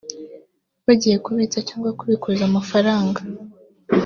bagiye 0.85 1.15
kubitsa 1.25 1.59
cyangwa 1.67 1.89
kubikuza 1.99 2.41
amafaranga 2.49 3.19